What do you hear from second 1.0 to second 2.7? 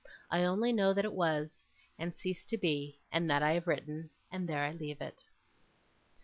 it was, and ceased to